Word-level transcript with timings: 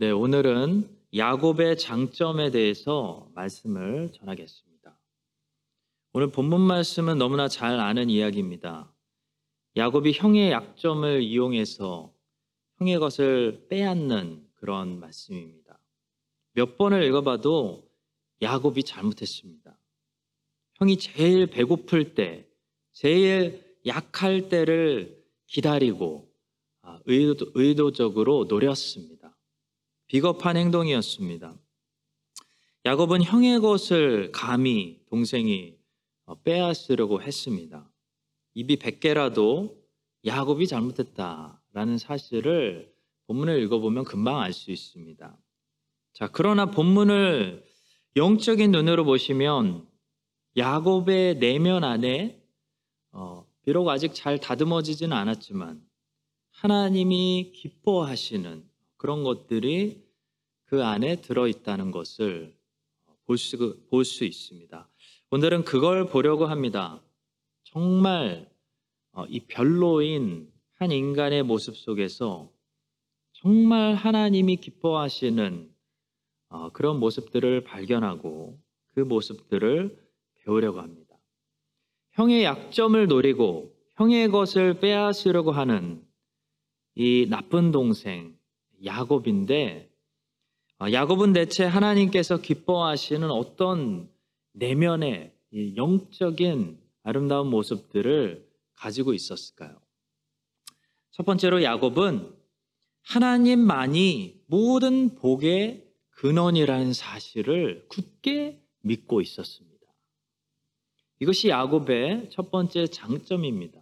네, 0.00 0.10
오늘은 0.10 0.88
야곱의 1.14 1.76
장점에 1.76 2.50
대해서 2.50 3.30
말씀을 3.34 4.10
전하겠습니다. 4.14 4.98
오늘 6.14 6.30
본문 6.30 6.58
말씀은 6.58 7.18
너무나 7.18 7.48
잘 7.48 7.78
아는 7.78 8.08
이야기입니다. 8.08 8.90
야곱이 9.76 10.12
형의 10.14 10.52
약점을 10.52 11.22
이용해서 11.22 12.14
형의 12.78 12.98
것을 12.98 13.66
빼앗는 13.68 14.48
그런 14.54 14.98
말씀입니다. 15.00 15.78
몇 16.54 16.78
번을 16.78 17.02
읽어봐도 17.04 17.86
야곱이 18.40 18.84
잘못했습니다. 18.84 19.76
형이 20.76 20.96
제일 20.96 21.46
배고플 21.46 22.14
때, 22.14 22.48
제일 22.94 23.76
약할 23.84 24.48
때를 24.48 25.22
기다리고 25.44 26.32
아, 26.80 26.98
의도, 27.04 27.50
의도적으로 27.52 28.46
노렸습니다. 28.48 29.19
비겁한 30.10 30.56
행동이었습니다. 30.56 31.56
야곱은 32.84 33.22
형의 33.22 33.60
것을 33.60 34.32
감히 34.32 34.98
동생이 35.08 35.76
어, 36.24 36.34
빼앗으려고 36.42 37.22
했습니다. 37.22 37.88
입이 38.54 38.76
100개라도 38.78 39.78
야곱이 40.26 40.66
잘못했다라는 40.66 41.98
사실을 41.98 42.92
본문을 43.28 43.62
읽어보면 43.62 44.02
금방 44.02 44.40
알 44.40 44.52
수 44.52 44.72
있습니다. 44.72 45.38
자, 46.12 46.28
그러나 46.32 46.72
본문을 46.72 47.64
영적인 48.16 48.72
눈으로 48.72 49.04
보시면 49.04 49.86
야곱의 50.56 51.38
내면 51.38 51.84
안에 51.84 52.42
어, 53.12 53.46
비록 53.64 53.88
아직 53.88 54.12
잘 54.12 54.40
다듬어지지는 54.40 55.16
않았지만 55.16 55.80
하나님이 56.50 57.52
기뻐하시는 57.54 58.69
그런 59.00 59.24
것들이 59.24 60.04
그 60.64 60.84
안에 60.84 61.22
들어있다는 61.22 61.90
것을 61.90 62.54
볼 63.24 63.38
수, 64.04 64.24
있습니다. 64.26 64.88
오늘은 65.30 65.64
그걸 65.64 66.06
보려고 66.06 66.44
합니다. 66.44 67.02
정말 67.62 68.46
어, 69.12 69.24
이 69.26 69.40
별로인 69.40 70.52
한 70.74 70.92
인간의 70.92 71.44
모습 71.44 71.78
속에서 71.78 72.52
정말 73.32 73.94
하나님이 73.94 74.56
기뻐하시는 74.56 75.74
어, 76.50 76.70
그런 76.72 77.00
모습들을 77.00 77.64
발견하고 77.64 78.60
그 78.88 79.00
모습들을 79.00 79.98
배우려고 80.44 80.80
합니다. 80.80 81.16
형의 82.12 82.44
약점을 82.44 83.06
노리고 83.06 83.74
형의 83.94 84.28
것을 84.28 84.78
빼앗으려고 84.78 85.52
하는 85.52 86.04
이 86.96 87.26
나쁜 87.30 87.72
동생 87.72 88.38
야곱인데 88.84 89.90
어, 90.80 90.90
야곱은 90.90 91.34
대체 91.34 91.64
하나님께서 91.64 92.38
기뻐하시는 92.38 93.30
어떤 93.30 94.10
내면의 94.52 95.34
영적인 95.76 96.80
아름다운 97.02 97.48
모습들을 97.48 98.48
가지고 98.74 99.12
있었을까요? 99.12 99.78
첫 101.10 101.26
번째로 101.26 101.62
야곱은 101.62 102.34
하나님만이 103.02 104.42
모든 104.46 105.14
복의 105.16 105.86
근원이라는 106.10 106.92
사실을 106.92 107.86
굳게 107.88 108.62
믿고 108.80 109.20
있었습니다. 109.20 109.70
이것이 111.18 111.48
야곱의 111.48 112.30
첫 112.30 112.50
번째 112.50 112.86
장점입니다. 112.86 113.80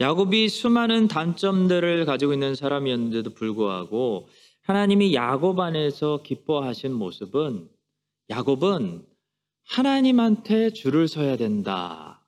야곱이 0.00 0.48
수많은 0.48 1.06
단점들을 1.06 2.04
가지고 2.04 2.32
있는 2.32 2.54
사람이었는데도 2.54 3.34
불구하고 3.34 4.28
하나님이 4.62 5.14
야곱 5.14 5.60
안에서 5.60 6.22
기뻐하신 6.22 6.92
모습은 6.92 7.68
야곱은 8.30 9.06
하나님한테 9.64 10.70
줄을 10.70 11.06
서야 11.06 11.36
된다라는 11.36 12.18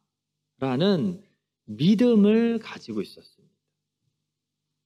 믿음을 1.65 2.61
가지고 2.61 3.03
있었습니다. 3.03 3.55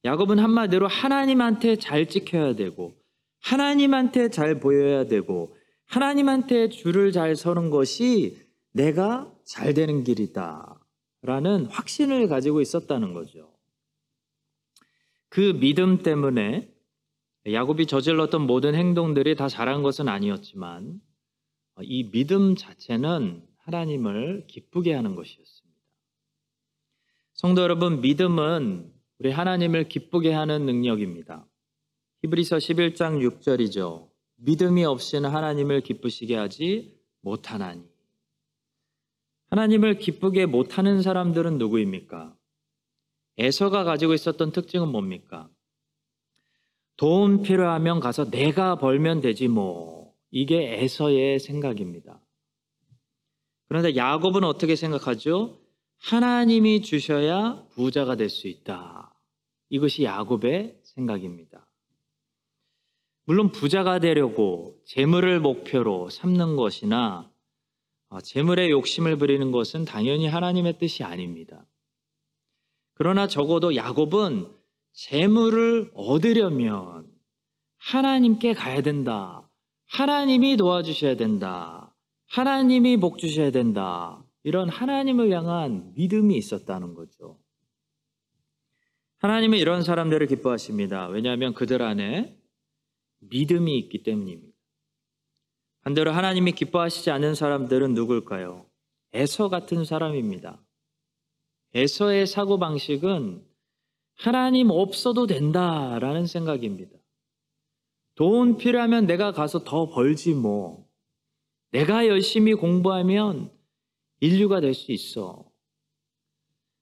야곱은 0.05 0.39
한마디로 0.39 0.89
하나님한테 0.89 1.77
잘 1.77 2.09
지켜야 2.09 2.55
되고 2.55 2.95
하나님한테 3.41 4.31
잘 4.31 4.59
보여야 4.59 5.05
되고 5.05 5.55
하나님한테 5.85 6.71
줄을 6.71 7.13
잘 7.13 7.37
서는 7.37 7.69
것이 7.69 8.39
내가 8.73 9.31
잘 9.45 9.75
되는 9.75 10.03
길이다. 10.03 10.80
라는 11.23 11.67
확신을 11.67 12.29
가지고 12.29 12.61
있었다는 12.61 13.13
거죠. 13.13 13.53
그 15.29 15.59
믿음 15.61 16.03
때문에 16.03 16.73
야곱이 17.51 17.87
저질렀던 17.87 18.43
모든 18.43 18.75
행동들이 18.75 19.37
다 19.37 19.49
잘한 19.49 19.83
것은 19.83 20.09
아니었지만 20.09 21.01
이 21.83 22.11
믿음 22.11 22.57
자체는 22.57 23.47
하나님을 23.59 24.47
기쁘게 24.47 24.93
하는 24.93 25.15
것이었습니다. 25.15 25.81
성도 27.35 27.63
여러분, 27.63 28.01
믿음은 28.01 28.93
우리 29.19 29.31
하나님을 29.31 29.89
기쁘게 29.89 30.33
하는 30.33 30.67
능력입니다. 30.67 31.47
히브리서 32.23 32.57
11장 32.57 33.41
6절이죠. 33.41 34.11
믿음이 34.37 34.85
없이는 34.85 35.31
하나님을 35.31 35.81
기쁘시게 35.81 36.37
하지 36.37 36.99
못하나니. 37.23 37.90
하나님을 39.51 39.99
기쁘게 39.99 40.47
못하는 40.47 41.03
사람들은 41.03 41.59
누구입니까? 41.59 42.37
에서가 43.39 43.85
가지고 43.85 44.15
있었던 44.15 44.53
특징은 44.53 44.89
뭡니까? 44.89 45.49
돈 46.97 47.43
필요하면 47.43 48.01
가서 48.01 48.31
내가 48.31 48.77
벌면 48.77 49.21
되지 49.21 49.49
뭐. 49.49 50.15
이게 50.31 50.81
에서의 50.81 51.41
생각입니다. 51.41 52.21
그런데 53.69 53.97
야곱은 53.97 54.45
어떻게 54.45 54.77
생각하죠? 54.77 55.59
하나님이 55.99 56.83
주셔야 56.83 57.65
부자가 57.71 58.17
될 58.17 58.29
수 58.29 58.47
있다. 58.47 59.15
이것이 59.69 60.05
야곱의 60.05 60.79
생각입니다. 60.83 61.67
물론 63.25 63.51
부자가 63.51 63.99
되려고 63.99 64.81
재물을 64.85 65.41
목표로 65.41 66.11
삼는 66.11 66.57
것이나 66.57 67.31
어, 67.31 67.40
재물에 68.19 68.71
욕심을 68.71 69.17
부리는 69.17 69.53
것은 69.53 69.85
당연히 69.85 70.27
하나님의 70.27 70.79
뜻이 70.79 71.05
아닙니다. 71.05 71.65
그러나 72.95 73.29
적어도 73.29 73.77
야곱은 73.77 74.49
재물을 74.93 75.91
얻으려면 75.95 77.07
하나님께 77.79 78.55
가야 78.55 78.83
된다. 78.83 79.49
하나님이 79.87 80.57
도와주셔야 80.57 81.17
된다. 81.17 81.95
하나님이 82.27 82.97
복 82.99 83.19
주셔야 83.19 83.51
된다. 83.51 84.25
이런 84.43 84.69
하나님을 84.69 85.31
향한 85.31 85.93
믿음이 85.95 86.37
있었다는 86.37 86.95
거죠. 86.95 87.39
하나님은 89.19 89.59
이런 89.59 89.83
사람들을 89.83 90.27
기뻐하십니다. 90.27 91.09
왜냐하면 91.09 91.55
그들 91.55 91.83
안에 91.83 92.37
믿음이 93.21 93.79
있기 93.79 94.03
때문입니다. 94.03 94.50
반대로 95.83 96.13
하나님이 96.13 96.53
기뻐하시지 96.53 97.11
않는 97.11 97.35
사람들은 97.35 97.95
누굴까요? 97.95 98.67
에서 99.13 99.49
같은 99.49 99.85
사람입니다. 99.85 100.61
에서의 101.75 102.27
사고방식은 102.27 103.45
하나님 104.17 104.71
없어도 104.71 105.27
된다라는 105.27 106.27
생각입니다. 106.27 106.99
돈 108.15 108.59
필요하면 108.59 109.07
내가 109.07 109.33
가서 109.33 109.65
더 109.65 109.89
벌지 109.89 110.35
뭐. 110.35 110.87
내가 111.71 112.07
열심히 112.07 112.55
공부하면 112.55 113.51
인류가 114.21 114.61
될 114.61 114.75
수 114.75 114.93
있어. 114.93 115.51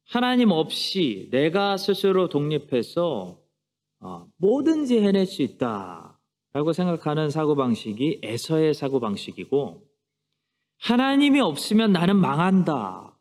하나님 0.09 0.51
없이 0.51 1.29
내가 1.31 1.77
스스로 1.77 2.29
독립해서 2.29 3.39
어, 4.01 4.27
뭐든지 4.39 5.01
해낼 5.01 5.27
수 5.27 5.43
있다. 5.43 6.08
라고 6.59 6.73
생각하는 6.73 7.31
사고방식이 7.31 8.19
에서의 8.25 8.75
사고방식이고 8.75 9.81
하나님이 10.79 11.39
없으면 11.39 11.93
나는 11.93 12.17
망한다. 12.17 13.17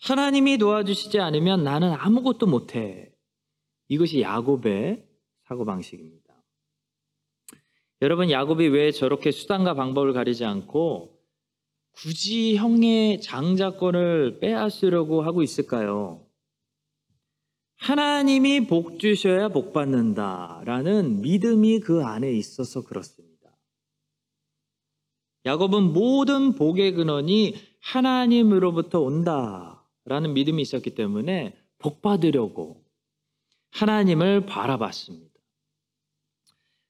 하나님이 0.00 0.56
도와주시지 0.56 1.20
않으면 1.20 1.64
나는 1.64 1.92
아무것도 1.92 2.46
못해. 2.46 3.12
이것이 3.88 4.22
야곱의 4.22 5.04
사고방식입니다. 5.48 6.32
여러분, 8.00 8.30
야곱이 8.30 8.68
왜 8.68 8.90
저렇게 8.90 9.32
수단과 9.32 9.74
방법을 9.74 10.14
가리지 10.14 10.46
않고 10.46 11.20
굳이 11.90 12.56
형의 12.56 13.20
장자권을 13.20 14.38
빼앗으려고 14.40 15.20
하고 15.20 15.42
있을까요? 15.42 16.24
하나님이 17.82 18.68
복 18.68 19.00
주셔야 19.00 19.48
복 19.48 19.72
받는다라는 19.72 21.20
믿음이 21.20 21.80
그 21.80 22.04
안에 22.04 22.30
있어서 22.32 22.82
그렇습니다. 22.84 23.50
야곱은 25.44 25.92
모든 25.92 26.54
복의 26.54 26.92
근원이 26.94 27.56
하나님으로부터 27.80 29.00
온다라는 29.00 30.32
믿음이 30.32 30.62
있었기 30.62 30.94
때문에 30.94 31.56
복 31.78 32.02
받으려고 32.02 32.84
하나님을 33.72 34.46
바라봤습니다. 34.46 35.32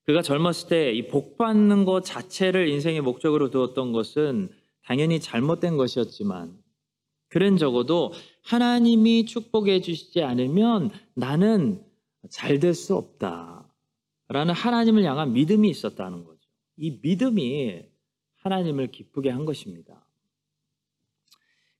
그가 0.05 0.21
젊었을 0.21 0.69
때 0.69 0.93
이 0.93 1.09
복 1.09 1.39
받는 1.39 1.87
것 1.87 2.05
자체를 2.05 2.69
인생의 2.69 3.01
목적으로 3.01 3.49
두었던 3.51 3.93
것은 3.93 4.51
당연히 4.85 5.21
잘못된 5.21 5.79
것이었지만 5.79 6.62
그런 7.33 7.57
적어도 7.57 8.13
하나님이 8.43 9.25
축복해 9.25 9.81
주시지 9.81 10.23
않으면 10.23 10.91
나는 11.15 11.83
잘 12.29 12.61
될 12.61 12.75
수 12.75 12.95
없다. 12.95 13.67
라는 14.29 14.53
하나님을 14.53 15.03
향한 15.05 15.33
믿음이 15.33 15.71
있었다는 15.71 16.25
거죠. 16.25 16.41
이 16.77 16.99
믿음이 17.03 17.85
하나님을 18.37 18.89
기쁘게 18.89 19.31
한 19.31 19.47
것입니다. 19.47 20.05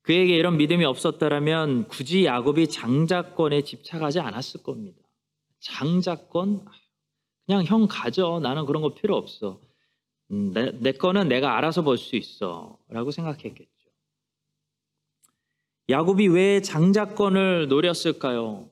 그에게 0.01 0.37
이런 0.39 0.57
믿음이 0.57 0.87
없었다면 0.87 1.89
굳이 1.89 2.25
야곱이 2.25 2.69
장자권에 2.69 3.63
집착하지 3.63 4.21
않았을 4.21 4.63
겁니다. 4.63 5.03
장자권? 5.61 6.65
그냥 7.45 7.65
형 7.65 7.87
가져. 7.91 8.41
나는 8.43 8.65
그런 8.65 8.81
거 8.81 8.95
필요 8.95 9.17
없어. 9.17 9.61
음, 10.31 10.53
내, 10.55 10.73
내 10.81 10.93
거는 10.93 11.29
내가 11.29 11.59
알아서 11.59 11.83
볼수 11.83 12.17
있어. 12.17 12.79
라고 12.89 13.11
생각했겠죠. 13.11 13.82
야곱이 15.89 16.29
왜 16.29 16.61
장자권을 16.61 17.69
노렸을까요? 17.69 18.71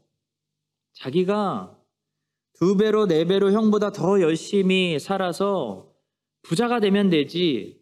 자기가 0.94 1.76
두 2.54 2.76
배로 2.76 3.06
네 3.06 3.24
배로 3.24 3.52
형보다 3.52 3.90
더 3.90 4.20
열심히 4.20 4.98
살아서 4.98 5.92
부자가 6.42 6.80
되면 6.80 7.10
되지. 7.10 7.80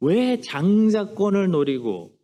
왜 0.00 0.40
장자권을 0.40 1.50
노리고 1.50 2.16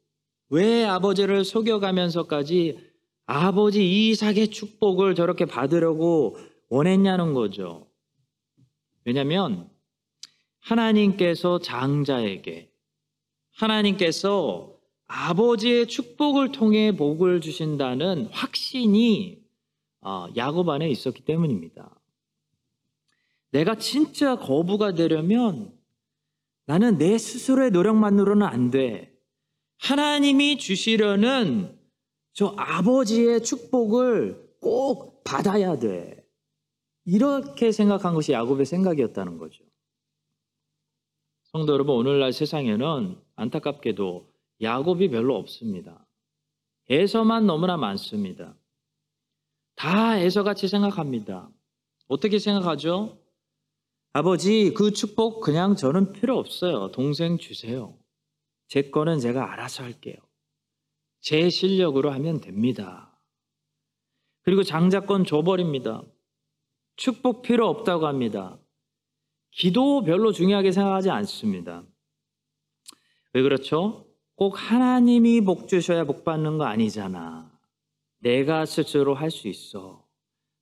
왜 0.50 0.84
아버지를 0.84 1.44
속여가면서까지 1.44 2.78
아버지 3.26 4.10
이삭의 4.10 4.48
축복을 4.48 5.14
저렇게 5.14 5.44
받으려고 5.46 6.36
원했냐는 6.68 7.34
거죠. 7.34 7.86
왜냐하면 9.04 9.70
하나님께서 10.60 11.58
장자에게 11.58 12.70
하나님께서 13.54 14.71
아버지의 15.12 15.88
축복을 15.88 16.52
통해 16.52 16.96
복을 16.96 17.42
주신다는 17.42 18.26
확신이 18.32 19.42
어, 20.00 20.26
야곱 20.36 20.68
안에 20.70 20.88
있었기 20.88 21.24
때문입니다. 21.24 21.94
내가 23.50 23.76
진짜 23.76 24.36
거부가 24.36 24.94
되려면 24.94 25.78
나는 26.64 26.96
내 26.96 27.18
스스로의 27.18 27.70
노력만으로는 27.72 28.46
안 28.46 28.70
돼. 28.70 29.14
하나님이 29.78 30.56
주시려는 30.56 31.78
저 32.32 32.54
아버지의 32.56 33.42
축복을 33.42 34.56
꼭 34.60 35.22
받아야 35.24 35.78
돼. 35.78 36.26
이렇게 37.04 37.70
생각한 37.70 38.14
것이 38.14 38.32
야곱의 38.32 38.64
생각이었다는 38.64 39.36
거죠. 39.36 39.62
성도 41.42 41.74
여러분, 41.74 41.96
오늘날 41.96 42.32
세상에는 42.32 43.20
안타깝게도 43.36 44.31
야곱이 44.62 45.08
별로 45.08 45.36
없습니다. 45.36 46.06
에서만 46.88 47.46
너무나 47.46 47.76
많습니다. 47.76 48.56
다 49.74 50.18
에서같이 50.18 50.68
생각합니다. 50.68 51.50
어떻게 52.08 52.38
생각하죠? 52.38 53.18
아버지, 54.12 54.74
그 54.74 54.92
축복 54.92 55.40
그냥 55.40 55.74
저는 55.74 56.12
필요 56.12 56.38
없어요. 56.38 56.92
동생 56.92 57.38
주세요. 57.38 57.98
제 58.68 58.90
거는 58.90 59.20
제가 59.20 59.52
알아서 59.52 59.82
할게요. 59.84 60.16
제 61.20 61.48
실력으로 61.48 62.10
하면 62.12 62.40
됩니다. 62.40 63.18
그리고 64.42 64.62
장자권 64.62 65.24
줘버립니다. 65.24 66.02
축복 66.96 67.42
필요 67.42 67.68
없다고 67.68 68.06
합니다. 68.06 68.58
기도 69.50 70.02
별로 70.02 70.32
중요하게 70.32 70.72
생각하지 70.72 71.10
않습니다. 71.10 71.84
왜 73.32 73.42
그렇죠? 73.42 74.11
꼭 74.42 74.54
하나님이 74.56 75.42
복 75.42 75.68
주셔야 75.68 76.02
복 76.02 76.24
받는 76.24 76.58
거 76.58 76.64
아니잖아. 76.64 77.48
내가 78.18 78.66
스스로 78.66 79.14
할 79.14 79.30
수 79.30 79.46
있어. 79.46 80.04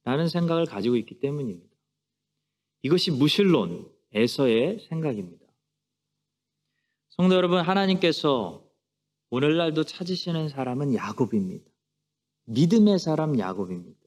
라는 0.05 0.29
생각을 0.29 0.67
가지고 0.67 0.97
있기 0.97 1.19
때문입니다. 1.19 1.75
이것이 2.83 3.11
무신론에서의 3.11 4.81
생각입니다. 4.87 5.47
성도 7.09 7.35
여러분, 7.35 7.61
하나님께서 7.63 8.63
오늘날도 9.31 9.85
찾으시는 9.85 10.51
사람은 10.51 10.95
야곱입니다. 10.95 11.65
믿음의 12.49 12.99
사람 12.99 13.39
야곱입니다. 13.39 13.99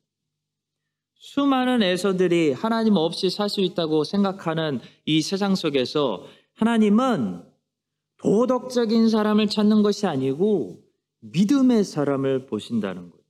수많은 1.15 1.81
에서들이 1.81 2.51
하나님 2.51 2.95
없이 2.95 3.31
살 3.31 3.49
수 3.49 3.61
있다고 3.61 4.03
생각하는 4.03 4.81
이 5.05 5.23
세상 5.23 5.55
속에서 5.55 6.27
하나님은 6.53 7.52
도덕적인 8.23 9.09
사람을 9.09 9.47
찾는 9.47 9.83
것이 9.83 10.07
아니고 10.07 10.81
믿음의 11.19 11.83
사람을 11.83 12.45
보신다는 12.45 13.11
거죠. 13.11 13.23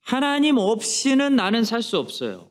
하나님 0.00 0.56
없이는 0.56 1.36
나는 1.36 1.64
살 1.64 1.82
수 1.82 1.98
없어요. 1.98 2.50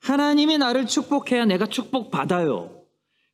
하나님이 0.00 0.58
나를 0.58 0.86
축복해야 0.86 1.44
내가 1.44 1.66
축복받아요. 1.66 2.84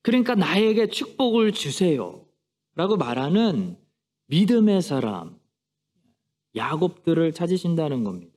그러니까 0.03 0.35
나에게 0.35 0.89
축복을 0.89 1.53
주세요. 1.53 2.27
라고 2.75 2.97
말하는 2.97 3.79
믿음의 4.27 4.83
사람, 4.83 5.39
야곱들을 6.55 7.33
찾으신다는 7.33 8.05
겁니다. 8.05 8.33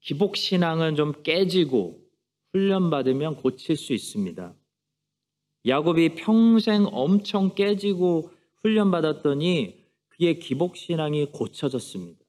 기복신앙은 0.00 0.96
좀 0.96 1.22
깨지고 1.22 2.00
훈련받으면 2.52 3.36
고칠 3.36 3.76
수 3.76 3.92
있습니다. 3.92 4.54
야곱이 5.66 6.14
평생 6.16 6.86
엄청 6.90 7.54
깨지고 7.54 8.30
훈련받았더니 8.62 9.82
그의 10.08 10.38
기복신앙이 10.38 11.26
고쳐졌습니다. 11.32 12.20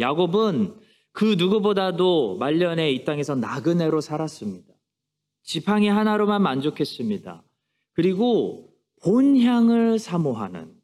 야곱은 0.00 0.74
그 1.12 1.36
누구보다도 1.38 2.36
말년에 2.38 2.90
이 2.90 3.04
땅에서 3.04 3.34
나그네로 3.34 4.00
살았습니다. 4.00 4.72
지팡이 5.42 5.88
하나로만 5.88 6.42
만족했습니다. 6.42 7.42
그리고 7.92 8.72
본향을 9.02 9.98
사모하는 9.98 10.74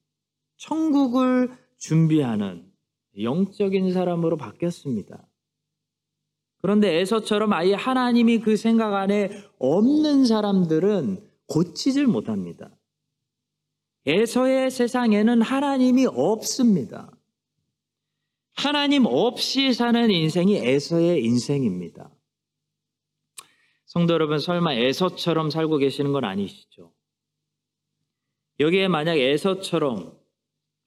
천국을 0.56 1.52
준비하는 1.78 2.70
영적인 3.20 3.92
사람으로 3.92 4.36
바뀌었습니다. 4.36 5.26
그런데 6.60 6.98
에서처럼 7.00 7.52
아예 7.52 7.74
하나님이 7.74 8.40
그 8.40 8.56
생각 8.56 8.94
안에 8.94 9.30
없는 9.58 10.26
사람들은 10.26 11.27
고치질 11.48 12.06
못합니다. 12.06 12.70
에서의 14.06 14.70
세상에는 14.70 15.42
하나님이 15.42 16.06
없습니다. 16.06 17.10
하나님 18.54 19.04
없이 19.06 19.72
사는 19.72 20.10
인생이 20.10 20.56
에서의 20.56 21.24
인생입니다. 21.24 22.10
성도 23.86 24.14
여러분, 24.14 24.38
설마 24.38 24.74
에서처럼 24.74 25.50
살고 25.50 25.78
계시는 25.78 26.12
건 26.12 26.24
아니시죠? 26.24 26.92
여기에 28.60 28.88
만약 28.88 29.16
에서처럼 29.16 30.18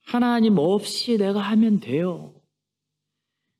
하나님 0.04 0.58
없이 0.58 1.16
내가 1.16 1.40
하면 1.40 1.80
돼요. 1.80 2.34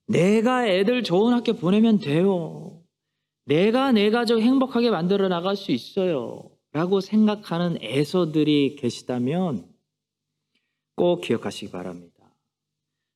내가 0.07 0.69
애들 0.69 1.03
좋은 1.03 1.33
학교 1.33 1.55
보내면 1.55 1.99
돼요. 1.99 2.83
내가 3.45 3.93
내 3.93 4.11
가족 4.11 4.41
행복하게 4.41 4.91
만들어 4.91 5.29
나갈 5.29 5.57
수 5.57 5.73
있어요. 5.73 6.52
라고 6.73 7.01
생각하는 7.01 7.83
애서들이 7.83 8.77
계시다면 8.77 9.69
꼭 10.97 11.21
기억하시기 11.21 11.71
바랍니다. 11.71 12.13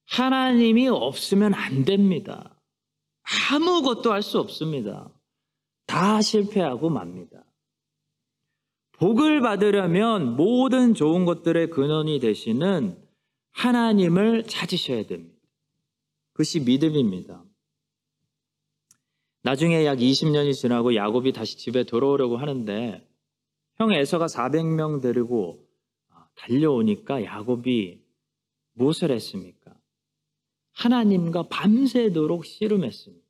하나님이 0.06 0.88
없으면 0.88 1.54
안 1.54 1.84
됩니다. 1.84 2.60
아무것도 3.50 4.12
할 4.12 4.22
수 4.22 4.38
없습니다. 4.38 5.10
다 5.86 6.20
실패하고 6.20 6.90
맙니다. 6.90 7.44
복을 8.92 9.40
받으려면 9.40 10.36
모든 10.36 10.94
좋은 10.94 11.24
것들의 11.24 11.70
근원이 11.70 12.18
되시는 12.20 13.02
하나님을 13.52 14.44
찾으셔야 14.44 15.06
됩니다. 15.06 15.36
그것이 16.32 16.60
믿음입니다. 16.60 17.42
나중에 19.42 19.84
약 19.86 19.98
20년이 19.98 20.54
지나고 20.54 20.94
야곱이 20.94 21.32
다시 21.32 21.56
집에 21.56 21.84
돌아오려고 21.84 22.36
하는데 22.36 23.05
형 23.76 23.92
에서가 23.92 24.26
400명 24.26 25.02
데리고 25.02 25.66
달려오니까 26.34 27.24
야곱이 27.24 28.02
무엇을 28.72 29.10
했습니까? 29.10 29.74
하나님과 30.72 31.44
밤새도록 31.48 32.44
씨름했습니다. 32.44 33.26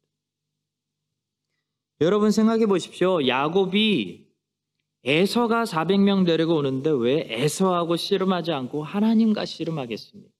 여러분 2.00 2.30
생각해 2.30 2.66
보십시오. 2.66 3.26
야곱이 3.26 4.26
에서가 5.04 5.64
400명 5.64 6.26
데리고 6.26 6.56
오는데 6.56 6.90
왜 6.90 7.26
에서하고 7.28 7.96
씨름하지 7.96 8.52
않고 8.52 8.82
하나님과 8.82 9.44
씨름하겠습니까? 9.44 10.32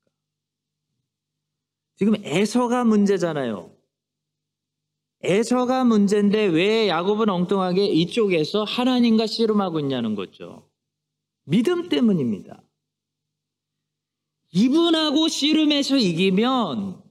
지금 1.97 2.15
에서가 2.25 2.85
문제잖아요. 2.85 3.76
에서가 5.23 5.85
문제인데 5.85 6.47
왜 6.47 6.89
야곱은 6.89 7.29
엉뚱하게 7.29 7.87
이쪽에서 7.87 8.65
하나님과 8.65 9.27
씨름하고 9.27 9.81
있냐는 9.81 10.15
거죠. 10.15 10.69
믿음 11.45 11.89
때문입니다. 11.89 12.63
이분하고 14.53 15.29
씨름해서 15.29 15.97
이기면 15.97 17.03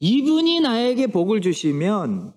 이분이 0.00 0.60
나에게 0.60 1.06
복을 1.08 1.40
주시면 1.40 2.34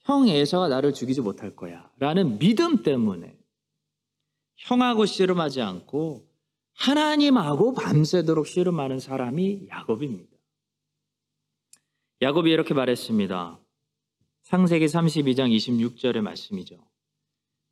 형 0.00 0.28
에서가 0.28 0.68
나를 0.68 0.94
죽이지 0.94 1.20
못할 1.20 1.54
거야. 1.54 1.90
라는 1.98 2.38
믿음 2.38 2.82
때문에 2.82 3.36
형하고 4.56 5.06
씨름하지 5.06 5.60
않고 5.60 6.26
하나님하고 6.74 7.74
밤새도록 7.74 8.46
씨름하는 8.46 9.00
사람이 9.00 9.68
야곱입니다. 9.68 10.36
야곱이 12.22 12.50
이렇게 12.50 12.74
말했습니다. 12.74 13.60
창세기 14.48 14.86
32장 14.86 15.54
26절의 15.54 16.22
말씀이죠. 16.22 16.78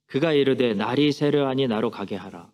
그가 0.09 0.35
이르되 0.35 0.75
날이 0.75 1.11
세려하니 1.11 1.69
나로 1.69 1.91
가게 1.91 2.17
하라. 2.17 2.53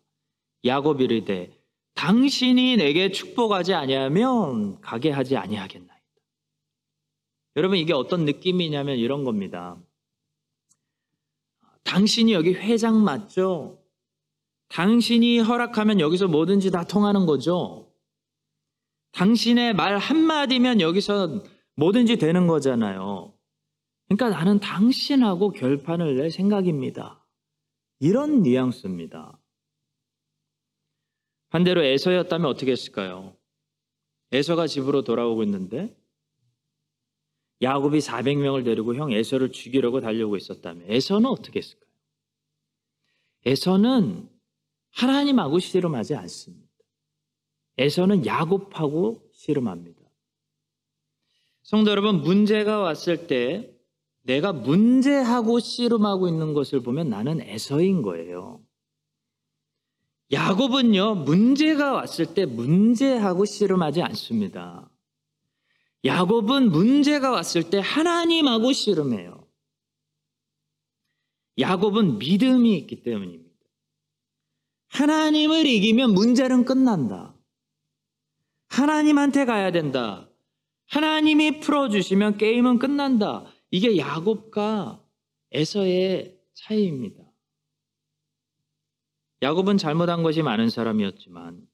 야곱이 0.64 1.02
이르되 1.02 1.50
당신이 1.94 2.76
내게 2.76 3.10
축복하지 3.10 3.74
아니하면 3.74 4.80
가게 4.80 5.10
하지 5.10 5.36
아니하겠나이다. 5.36 6.02
여러분 7.56 7.78
이게 7.78 7.92
어떤 7.92 8.24
느낌이냐면 8.24 8.96
이런 8.96 9.24
겁니다. 9.24 9.76
당신이 11.82 12.32
여기 12.32 12.54
회장 12.54 13.02
맞죠? 13.02 13.82
당신이 14.68 15.40
허락하면 15.40 15.98
여기서 15.98 16.28
뭐든지 16.28 16.70
다 16.70 16.84
통하는 16.84 17.26
거죠. 17.26 17.92
당신의 19.10 19.74
말 19.74 19.98
한마디면 19.98 20.80
여기서 20.80 21.42
뭐든지 21.74 22.18
되는 22.18 22.46
거잖아요. 22.46 23.34
그러니까 24.16 24.28
나는 24.28 24.60
당신하고 24.60 25.52
결판을 25.52 26.16
낼 26.16 26.30
생각입니다. 26.30 27.24
이런 27.98 28.42
뉘앙스입니다. 28.42 29.38
반대로 31.48 31.82
에서였다면 31.82 32.46
어떻게 32.46 32.72
했을까요? 32.72 33.34
에서가 34.32 34.66
집으로 34.66 35.02
돌아오고 35.02 35.42
있는데 35.44 35.96
야곱이 37.62 38.00
400명을 38.00 38.64
데리고 38.64 38.94
형 38.94 39.12
에서를 39.12 39.52
죽이려고 39.52 40.00
달려오고 40.00 40.36
있었다면 40.36 40.90
에서는 40.90 41.26
어떻게 41.26 41.60
했을까요? 41.60 41.90
에서는 43.46 44.28
하나님하고 44.90 45.58
씨름하지 45.58 46.16
않습니다. 46.16 46.68
에서는 47.78 48.26
야곱하고 48.26 49.30
씨름합니다. 49.32 50.02
성도 51.62 51.90
여러분, 51.90 52.20
문제가 52.20 52.78
왔을 52.78 53.26
때 53.26 53.72
내가 54.22 54.52
문제하고 54.52 55.58
씨름하고 55.58 56.28
있는 56.28 56.54
것을 56.54 56.82
보면 56.82 57.08
나는 57.10 57.40
에서인 57.40 58.02
거예요. 58.02 58.64
야곱은요, 60.30 61.16
문제가 61.26 61.92
왔을 61.92 62.34
때 62.34 62.46
문제하고 62.46 63.44
씨름하지 63.44 64.02
않습니다. 64.02 64.90
야곱은 66.04 66.70
문제가 66.70 67.30
왔을 67.30 67.68
때 67.68 67.78
하나님하고 67.78 68.72
씨름해요. 68.72 69.46
야곱은 71.58 72.18
믿음이 72.18 72.76
있기 72.78 73.02
때문입니다. 73.02 73.52
하나님을 74.88 75.66
이기면 75.66 76.12
문제는 76.14 76.64
끝난다. 76.64 77.34
하나님한테 78.68 79.44
가야 79.44 79.70
된다. 79.70 80.30
하나님이 80.88 81.60
풀어주시면 81.60 82.38
게임은 82.38 82.78
끝난다. 82.78 83.51
이게 83.72 83.96
야곱과 83.96 85.02
에서의 85.50 86.38
차이입니다. 86.52 87.24
야곱은 89.40 89.78
잘못한 89.78 90.22
것이 90.22 90.42
많은 90.42 90.68
사람이었지만 90.68 91.66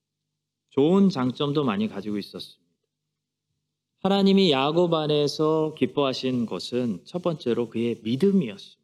좋은 0.70 1.10
장점도 1.10 1.64
많이 1.64 1.88
가지고 1.88 2.16
있었습니다. 2.18 2.72
하나님이 3.98 4.52
야곱 4.52 4.94
안에서 4.94 5.74
기뻐하신 5.76 6.46
것은 6.46 7.02
첫 7.04 7.20
번째로 7.20 7.68
그의 7.68 8.00
믿음이었습니다. 8.04 8.78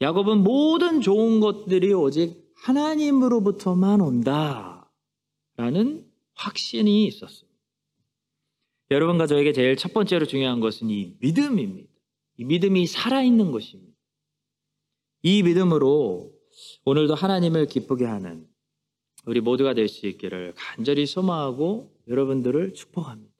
야곱은 0.00 0.38
모든 0.42 1.02
좋은 1.02 1.40
것들이 1.40 1.92
오직 1.92 2.50
하나님으로부터만 2.56 4.00
온다라는 4.00 4.86
확신이 6.32 7.04
있었습니다. 7.06 7.51
여러분과 8.92 9.26
저에게 9.26 9.52
제일 9.52 9.76
첫 9.76 9.92
번째로 9.92 10.26
중요한 10.26 10.60
것은 10.60 10.90
이 10.90 11.16
믿음입니다. 11.20 11.88
이 12.36 12.44
믿음이 12.44 12.86
살아있는 12.86 13.50
것입니다. 13.50 13.92
이 15.22 15.42
믿음으로 15.42 16.32
오늘도 16.84 17.14
하나님을 17.14 17.66
기쁘게 17.66 18.04
하는 18.04 18.46
우리 19.24 19.40
모두가 19.40 19.74
될 19.74 19.88
수 19.88 20.06
있기를 20.06 20.52
간절히 20.56 21.06
소망하고 21.06 21.94
여러분들을 22.08 22.74
축복합니다. 22.74 23.32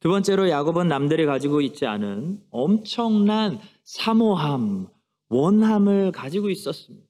두 0.00 0.10
번째로 0.10 0.50
야곱은 0.50 0.88
남들이 0.88 1.24
가지고 1.24 1.62
있지 1.62 1.86
않은 1.86 2.42
엄청난 2.50 3.58
사모함, 3.84 4.88
원함을 5.28 6.12
가지고 6.12 6.50
있었습니다. 6.50 7.06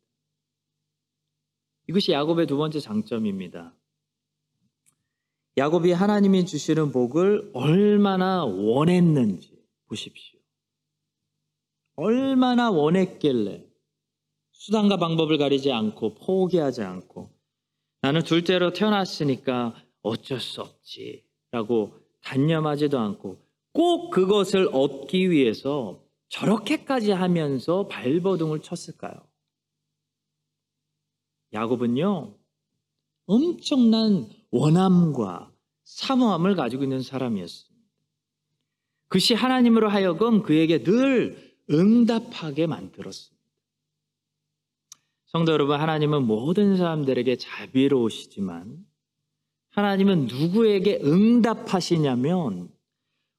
이것이 1.88 2.12
야곱의 2.12 2.46
두 2.46 2.56
번째 2.56 2.78
장점입니다. 2.78 3.74
야곱이 5.56 5.92
하나님이 5.92 6.46
주시는 6.46 6.90
복을 6.90 7.50
얼마나 7.54 8.44
원했는지 8.44 9.56
보십시오. 9.86 10.40
얼마나 11.96 12.70
원했길래 12.70 13.64
수단과 14.52 14.96
방법을 14.96 15.38
가리지 15.38 15.70
않고 15.70 16.14
포기하지 16.14 16.82
않고 16.82 17.30
나는 18.00 18.22
둘째로 18.22 18.72
태어났으니까 18.72 19.74
어쩔 20.02 20.40
수 20.40 20.60
없지라고 20.60 22.00
단념하지도 22.22 22.98
않고 22.98 23.38
꼭 23.72 24.10
그것을 24.10 24.68
얻기 24.72 25.30
위해서 25.30 26.02
저렇게까지 26.28 27.12
하면서 27.12 27.86
발버둥을 27.86 28.60
쳤을까요? 28.60 29.14
야곱은요, 31.52 32.34
엄청난 33.26 34.28
원함과 34.50 35.52
사모함을 35.84 36.54
가지고 36.54 36.82
있는 36.82 37.02
사람이었습니다. 37.02 37.74
그것이 39.08 39.34
하나님으로 39.34 39.88
하여금 39.88 40.42
그에게 40.42 40.82
늘 40.82 41.56
응답하게 41.70 42.66
만들었습니다. 42.66 43.34
성도 45.26 45.52
여러분, 45.52 45.80
하나님은 45.80 46.26
모든 46.26 46.76
사람들에게 46.76 47.36
자비로우시지만 47.36 48.76
하나님은 49.70 50.26
누구에게 50.26 51.00
응답하시냐면 51.02 52.68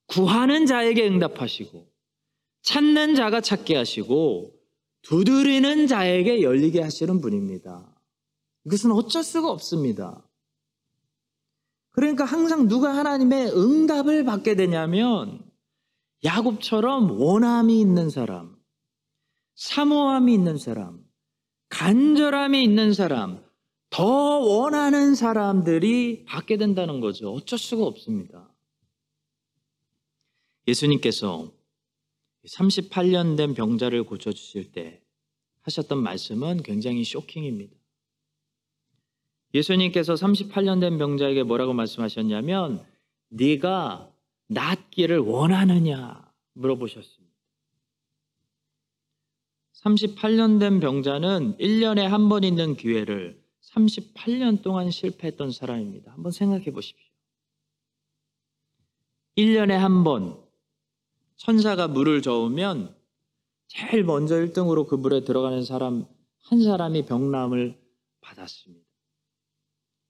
구하는 0.06 0.66
자에게 0.66 1.06
응답하시고 1.06 1.90
찾는 2.62 3.14
자가 3.14 3.40
찾게 3.40 3.76
하시고 3.76 4.52
두드리는 5.02 5.86
자에게 5.86 6.42
열리게 6.42 6.82
하시는 6.82 7.20
분입니다. 7.20 7.95
이것은 8.66 8.90
어쩔 8.92 9.22
수가 9.22 9.50
없습니다. 9.50 10.22
그러니까 11.92 12.24
항상 12.24 12.68
누가 12.68 12.94
하나님의 12.94 13.52
응답을 13.52 14.24
받게 14.24 14.54
되냐면 14.54 15.40
야곱처럼 16.24 17.18
원함이 17.18 17.80
있는 17.80 18.10
사람, 18.10 18.56
사모함이 19.54 20.34
있는 20.34 20.58
사람, 20.58 21.04
간절함이 21.68 22.62
있는 22.62 22.92
사람, 22.92 23.42
더 23.88 24.04
원하는 24.04 25.14
사람들이 25.14 26.24
받게 26.26 26.56
된다는 26.56 27.00
거죠. 27.00 27.32
어쩔 27.32 27.58
수가 27.58 27.84
없습니다. 27.84 28.52
예수님께서 30.66 31.52
38년 32.46 33.36
된 33.36 33.54
병자를 33.54 34.04
고쳐주실 34.04 34.72
때 34.72 35.02
하셨던 35.62 36.02
말씀은 36.02 36.62
굉장히 36.62 37.04
쇼킹입니다. 37.04 37.85
예수님께서 39.56 40.14
38년 40.14 40.80
된 40.80 40.98
병자에게 40.98 41.42
뭐라고 41.42 41.72
말씀하셨냐면 41.72 42.84
네가 43.30 44.10
낫기를 44.48 45.18
원하느냐 45.18 46.30
물어보셨습니다. 46.54 47.34
38년 49.82 50.58
된 50.60 50.80
병자는 50.80 51.56
1년에 51.58 52.02
한 52.02 52.28
번 52.28 52.44
있는 52.44 52.76
기회를 52.76 53.40
38년 53.62 54.62
동안 54.62 54.90
실패했던 54.90 55.50
사람입니다. 55.52 56.12
한번 56.12 56.32
생각해 56.32 56.72
보십시오. 56.72 57.06
1년에 59.36 59.70
한 59.72 60.02
번 60.04 60.40
천사가 61.36 61.86
물을 61.88 62.22
저으면 62.22 62.94
제일 63.68 64.04
먼저 64.04 64.36
1등으로 64.36 64.86
그 64.88 64.94
물에 64.94 65.24
들어가는 65.24 65.62
사람 65.64 66.06
한 66.44 66.62
사람이 66.62 67.04
병남을 67.06 67.78
받았습니다. 68.22 68.85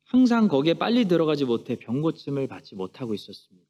항상 0.06 0.48
거기에 0.48 0.74
빨리 0.74 1.06
들어가지 1.06 1.44
못해 1.44 1.76
병고침을 1.78 2.46
받지 2.46 2.74
못하고 2.74 3.12
있었습니다. 3.14 3.66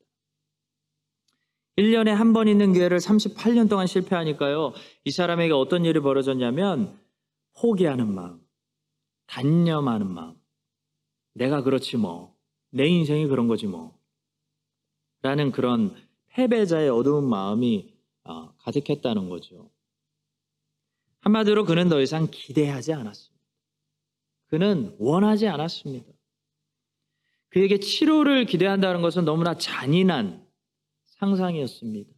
1년에 1.79 2.09
한 2.09 2.33
번 2.33 2.49
있는 2.49 2.73
기회를 2.73 2.99
38년 2.99 3.69
동안 3.69 3.87
실패하니까요. 3.87 4.73
이 5.05 5.11
사람에게 5.11 5.53
어떤 5.53 5.85
일이 5.85 6.01
벌어졌냐면 6.01 6.99
포기하는 7.59 8.15
마음, 8.15 8.41
단념하는 9.27 10.11
마음. 10.11 10.37
내가 11.35 11.63
그렇지 11.63 11.97
뭐. 11.97 12.35
내 12.71 12.87
인생이 12.87 13.27
그런 13.27 13.47
거지 13.47 13.67
뭐. 13.67 13.99
라는 15.23 15.53
그런 15.53 15.95
패배자의 16.29 16.89
어두운 16.91 17.29
마음이 17.29 17.95
어, 18.25 18.53
가득했다는 18.59 19.29
거죠. 19.29 19.71
한마디로 21.21 21.65
그는 21.65 21.89
더 21.89 22.01
이상 22.01 22.29
기대하지 22.31 22.93
않았습니다. 22.93 23.45
그는 24.49 24.95
원하지 24.99 25.49
않았습니다. 25.49 26.16
그에게 27.51 27.79
치료를 27.79 28.45
기대한다는 28.45 29.03
것은 29.03 29.25
너무나 29.25 29.57
잔인한 29.57 30.47
상상이었습니다. 31.07 32.11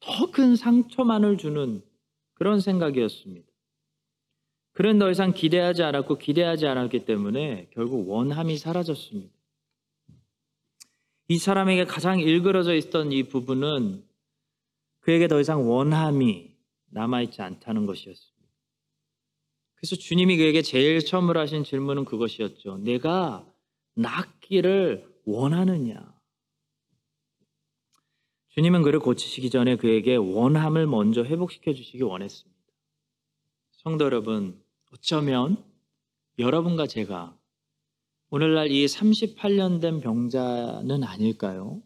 더 0.00 0.30
큰 0.30 0.56
상처만을 0.56 1.38
주는 1.38 1.82
그런 2.34 2.60
생각이었습니다. 2.60 3.46
그는 4.72 4.98
더 4.98 5.10
이상 5.10 5.32
기대하지 5.32 5.82
않았고 5.84 6.18
기대하지 6.18 6.66
않았기 6.66 7.04
때문에 7.04 7.70
결국 7.72 8.08
원함이 8.08 8.58
사라졌습니다. 8.58 9.32
이 11.28 11.38
사람에게 11.38 11.84
가장 11.84 12.20
일그러져 12.20 12.74
있던 12.74 13.12
이 13.12 13.22
부분은 13.22 14.04
그에게 15.00 15.28
더 15.28 15.40
이상 15.40 15.70
원함이 15.70 16.54
남아있지 16.90 17.40
않다는 17.40 17.86
것이었습니다. 17.86 18.34
그래서 19.76 19.96
주님이 19.96 20.36
그에게 20.36 20.62
제일 20.62 21.04
처음으로 21.04 21.40
하신 21.40 21.64
질문은 21.64 22.04
그것이었죠. 22.04 22.78
내가 22.78 23.46
낫기를 24.44 25.06
원하느냐? 25.24 26.14
주님은 28.50 28.82
그를 28.82 29.00
고치시기 29.00 29.50
전에 29.50 29.76
그에게 29.76 30.16
원함을 30.16 30.86
먼저 30.86 31.24
회복시켜 31.24 31.74
주시기 31.74 32.02
원했습니다. 32.02 32.54
성도 33.72 34.04
여러분, 34.04 34.62
어쩌면 34.92 35.64
여러분과 36.38 36.86
제가 36.86 37.36
오늘날 38.30 38.70
이 38.70 38.84
38년 38.86 39.80
된 39.80 40.00
병자는 40.00 41.02
아닐까요? 41.02 41.82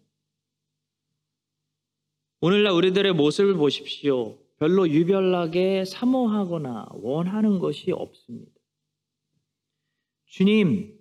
오늘날 2.40 2.72
우리들의 2.72 3.14
모습을 3.14 3.54
보십시오. 3.54 4.38
별로 4.58 4.88
유별나게 4.88 5.84
사모하거나 5.84 6.88
원하는 6.92 7.58
것이 7.58 7.92
없습니다. 7.92 8.52
주님, 10.26 10.97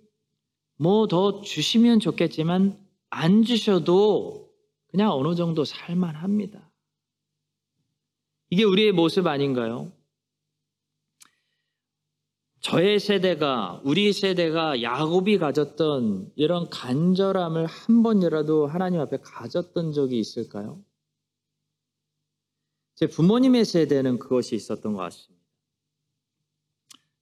뭐 0.78 1.06
더 1.08 1.42
주시면 1.42 2.00
좋겠지만 2.00 2.78
안 3.10 3.42
주셔도 3.42 4.52
그냥 4.86 5.12
어느 5.12 5.34
정도 5.34 5.64
살만합니다. 5.64 6.70
이게 8.50 8.64
우리의 8.64 8.92
모습 8.92 9.26
아닌가요? 9.26 9.92
저의 12.60 12.98
세대가 12.98 13.80
우리 13.84 14.12
세대가 14.12 14.82
야곱이 14.82 15.38
가졌던 15.38 16.32
이런 16.36 16.68
간절함을 16.70 17.66
한 17.66 18.02
번이라도 18.02 18.66
하나님 18.66 19.00
앞에 19.00 19.18
가졌던 19.18 19.92
적이 19.92 20.18
있을까요? 20.18 20.82
제 22.94 23.06
부모님의 23.06 23.64
세대는 23.64 24.18
그것이 24.18 24.56
있었던 24.56 24.92
것 24.92 25.02
같습니다. 25.02 25.44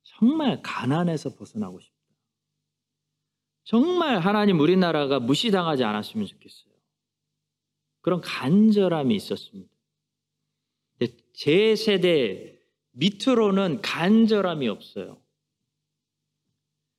정말 0.02 0.62
가난해서 0.62 1.34
벗어나고 1.34 1.80
싶다. 1.80 1.95
정말 3.66 4.20
하나님 4.20 4.60
우리나라가 4.60 5.18
무시당하지 5.18 5.82
않았으면 5.82 6.26
좋겠어요. 6.28 6.72
그런 8.00 8.20
간절함이 8.20 9.14
있었습니다. 9.16 9.68
제 11.32 11.74
세대 11.74 12.56
밑으로는 12.92 13.82
간절함이 13.82 14.68
없어요. 14.68 15.20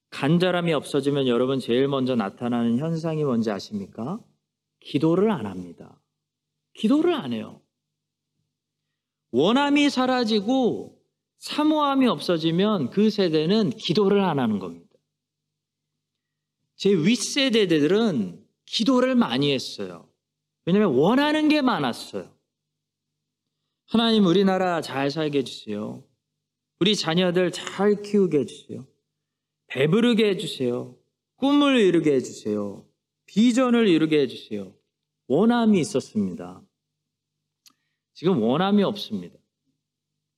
간절함이 0.09 0.73
없어지면 0.73 1.27
여러분 1.27 1.59
제일 1.59 1.87
먼저 1.87 2.15
나타나는 2.15 2.79
현상이 2.79 3.23
뭔지 3.23 3.49
아십니까? 3.49 4.19
기도를 4.81 5.31
안 5.31 5.45
합니다. 5.45 6.01
기도를 6.73 7.13
안 7.13 7.31
해요. 7.31 7.61
원함이 9.31 9.89
사라지고 9.89 11.01
사모함이 11.37 12.07
없어지면 12.07 12.89
그 12.89 13.09
세대는 13.09 13.69
기도를 13.69 14.19
안 14.19 14.39
하는 14.39 14.59
겁니다. 14.59 14.86
제 16.77 16.91
윗세대들은 16.93 18.45
기도를 18.65 19.15
많이 19.15 19.51
했어요. 19.51 20.09
왜냐하면 20.65 20.95
원하는 20.95 21.49
게 21.49 21.61
많았어요. 21.61 22.33
하나님 23.87 24.25
우리나라 24.25 24.81
잘 24.81 25.09
살게 25.09 25.39
해주세요. 25.39 26.03
우리 26.79 26.95
자녀들 26.95 27.51
잘 27.51 28.01
키우게 28.01 28.39
해주세요. 28.39 28.87
배부르게 29.67 30.29
해주세요. 30.29 30.95
꿈을 31.37 31.79
이루게 31.79 32.13
해주세요. 32.13 32.87
비전을 33.25 33.87
이루게 33.87 34.19
해주세요. 34.21 34.73
원함이 35.27 35.79
있었습니다. 35.79 36.61
지금 38.13 38.41
원함이 38.41 38.83
없습니다. 38.83 39.37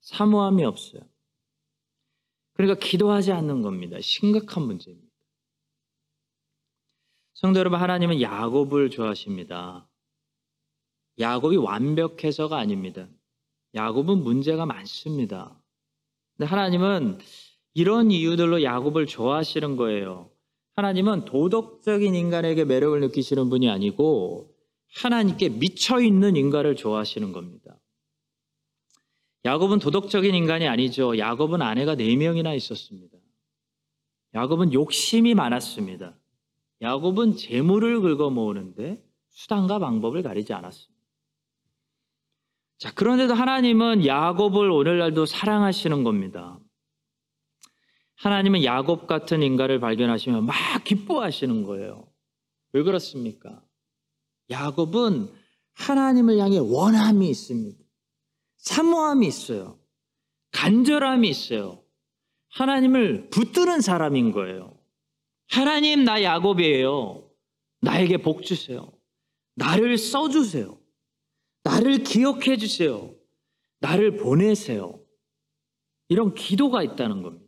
사모함이 0.01 0.63
없어요. 0.63 1.01
그러니까 2.53 2.79
기도하지 2.79 3.31
않는 3.31 3.61
겁니다. 3.61 3.97
심각한 4.01 4.63
문제입니다. 4.63 5.08
성도 7.39 7.59
여러분, 7.59 7.79
하나님은 7.79 8.19
야곱을 8.19 8.89
좋아하십니다. 8.89 9.87
야곱이 11.19 11.55
완벽해서가 11.55 12.57
아닙니다. 12.57 13.07
야곱은 13.75 14.17
문제가 14.23 14.65
많습니다. 14.65 15.57
근데 16.35 16.49
하나님은 16.49 17.19
이런 17.75 18.11
이유들로 18.11 18.61
야곱을 18.61 19.05
좋아하시는 19.05 19.77
거예요. 19.77 20.29
하나님은 20.75 21.23
도덕적인 21.23 22.13
인간에게 22.13 22.65
매력을 22.65 22.99
느끼시는 22.99 23.49
분이 23.49 23.69
아니고 23.69 24.53
하나님께 24.97 25.47
미쳐 25.47 26.01
있는 26.01 26.35
인간을 26.35 26.75
좋아하시는 26.75 27.31
겁니다. 27.31 27.79
야곱은 29.45 29.79
도덕적인 29.79 30.35
인간이 30.35 30.67
아니죠. 30.67 31.17
야곱은 31.17 31.61
아내가 31.61 31.95
네 31.95 32.17
명이나 32.17 32.53
있었습니다. 32.53 33.17
야곱은 34.33 34.73
욕심이 34.73 35.35
많았습니다. 35.35 36.17
야곱은 36.81 37.35
재물을 37.35 38.01
긁어 38.01 38.29
모으는데 38.29 39.03
수단과 39.29 39.79
방법을 39.79 40.23
가리지 40.23 40.53
않았습니다. 40.53 40.99
자, 42.77 42.93
그런데도 42.93 43.33
하나님은 43.33 44.05
야곱을 44.05 44.71
오늘날도 44.71 45.25
사랑하시는 45.25 46.03
겁니다. 46.03 46.59
하나님은 48.15 48.63
야곱 48.63 49.07
같은 49.07 49.43
인간을 49.43 49.79
발견하시면 49.79 50.45
막 50.45 50.55
기뻐하시는 50.85 51.63
거예요. 51.63 52.09
왜 52.71 52.83
그렇습니까? 52.83 53.61
야곱은 54.49 55.33
하나님을 55.73 56.37
향해 56.39 56.57
원함이 56.57 57.29
있습니다. 57.29 57.77
사모함이 58.57 59.27
있어요. 59.27 59.79
간절함이 60.51 61.29
있어요. 61.29 61.83
하나님을 62.49 63.29
붙드는 63.29 63.81
사람인 63.81 64.31
거예요. 64.31 64.78
하나님, 65.49 66.03
나 66.03 66.21
야곱이에요. 66.21 67.27
나에게 67.81 68.17
복 68.17 68.43
주세요. 68.43 68.91
나를 69.55 69.97
써 69.97 70.29
주세요. 70.29 70.79
나를 71.63 72.03
기억해 72.03 72.57
주세요. 72.57 73.13
나를 73.79 74.17
보내세요. 74.17 74.99
이런 76.07 76.33
기도가 76.33 76.83
있다는 76.83 77.23
겁니다. 77.23 77.45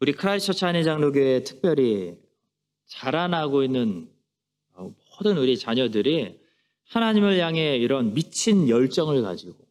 우리 0.00 0.12
크라이스처치 0.12 0.64
한해장로교회 0.64 1.44
특별히 1.44 2.16
자라나고 2.86 3.62
있는 3.62 4.10
모든 4.76 5.38
우리 5.38 5.58
자녀들이 5.58 6.40
하나님을 6.84 7.38
향해 7.38 7.76
이런 7.76 8.14
미친 8.14 8.68
열정을 8.68 9.22
가지고 9.22 9.66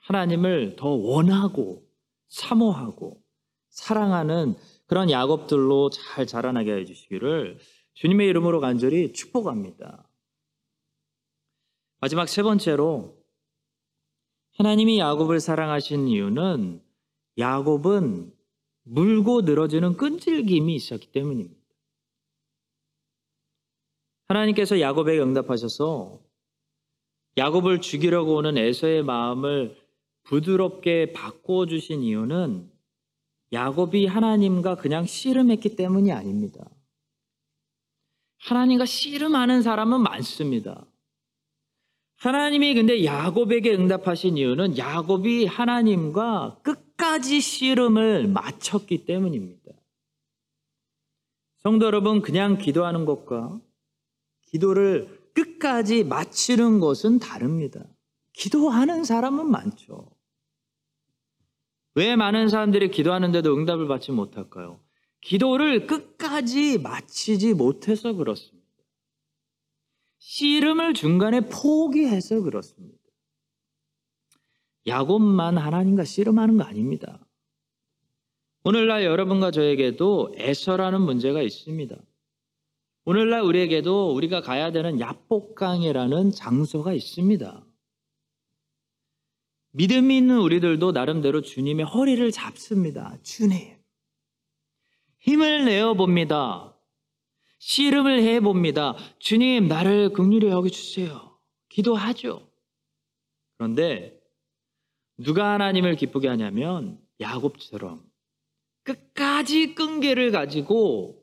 하나님을 0.00 0.76
더 0.76 0.88
원하고 0.88 1.88
사모하고 2.28 3.22
사랑하는 3.70 4.56
그런 4.90 5.08
야곱들로 5.08 5.90
잘 5.90 6.26
자라나게 6.26 6.72
해 6.72 6.84
주시기를 6.84 7.58
주님의 7.94 8.26
이름으로 8.26 8.58
간절히 8.58 9.12
축복합니다. 9.12 10.10
마지막 12.00 12.28
세 12.28 12.42
번째로 12.42 13.16
하나님이 14.56 14.98
야곱을 14.98 15.38
사랑하신 15.38 16.08
이유는 16.08 16.82
야곱은 17.38 18.34
물고 18.82 19.42
늘어지는 19.42 19.96
끈질김이 19.96 20.74
있었기 20.74 21.12
때문입니다. 21.12 21.60
하나님께서 24.26 24.80
야곱에게 24.80 25.20
응답하셔서 25.20 26.20
야곱을 27.38 27.80
죽이려고 27.80 28.34
오는 28.34 28.58
에서의 28.58 29.04
마음을 29.04 29.76
부드럽게 30.24 31.12
바꾸어 31.12 31.66
주신 31.66 32.02
이유는 32.02 32.79
야곱이 33.52 34.06
하나님과 34.06 34.76
그냥 34.76 35.06
씨름했기 35.06 35.76
때문이 35.76 36.12
아닙니다. 36.12 36.68
하나님과 38.38 38.86
씨름하는 38.86 39.62
사람은 39.62 40.00
많습니다. 40.00 40.86
하나님이 42.16 42.74
근데 42.74 43.04
야곱에게 43.04 43.74
응답하신 43.74 44.36
이유는 44.36 44.76
야곱이 44.76 45.46
하나님과 45.46 46.60
끝까지 46.62 47.40
씨름을 47.40 48.28
마쳤기 48.28 49.06
때문입니다. 49.06 49.72
성도 51.58 51.86
여러분, 51.86 52.22
그냥 52.22 52.58
기도하는 52.58 53.04
것과 53.04 53.60
기도를 54.48 55.30
끝까지 55.34 56.04
마치는 56.04 56.80
것은 56.80 57.18
다릅니다. 57.18 57.84
기도하는 58.32 59.04
사람은 59.04 59.50
많죠. 59.50 60.09
왜 61.94 62.16
많은 62.16 62.48
사람들이 62.48 62.90
기도하는데도 62.90 63.56
응답을 63.56 63.88
받지 63.88 64.12
못할까요? 64.12 64.80
기도를 65.20 65.86
끝까지 65.86 66.78
마치지 66.78 67.54
못해서 67.54 68.12
그렇습니다. 68.12 68.60
씨름을 70.18 70.94
중간에 70.94 71.40
포기해서 71.40 72.42
그렇습니다. 72.42 72.98
야곱만 74.86 75.58
하나님과 75.58 76.04
씨름하는 76.04 76.56
거 76.56 76.64
아닙니다. 76.64 77.18
오늘날 78.62 79.04
여러분과 79.04 79.50
저에게도 79.50 80.34
에서라는 80.36 81.00
문제가 81.00 81.42
있습니다. 81.42 81.96
오늘날 83.04 83.40
우리에게도 83.42 84.14
우리가 84.14 84.42
가야 84.42 84.70
되는 84.70 85.00
야복강이라는 85.00 86.30
장소가 86.30 86.92
있습니다. 86.92 87.66
믿음이 89.72 90.16
있는 90.16 90.38
우리들도 90.38 90.92
나름대로 90.92 91.42
주님의 91.42 91.86
허리를 91.86 92.30
잡습니다. 92.32 93.16
주님. 93.22 93.76
힘을 95.20 95.64
내어 95.64 95.94
봅니다. 95.94 96.76
씨름을 97.58 98.22
해 98.22 98.40
봅니다. 98.40 98.96
주님, 99.18 99.68
나를 99.68 100.12
극률히 100.12 100.48
여겨 100.48 100.70
주세요. 100.70 101.38
기도하죠. 101.68 102.50
그런데 103.56 104.18
누가 105.18 105.52
하나님을 105.52 105.96
기쁘게 105.96 106.26
하냐면 106.28 106.98
야곱처럼 107.20 108.02
끝까지 108.82 109.74
끈기를 109.74 110.30
가지고 110.32 111.22